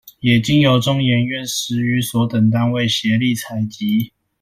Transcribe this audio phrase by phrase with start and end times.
[0.21, 4.11] 也經由中研院史語所等單位協力採集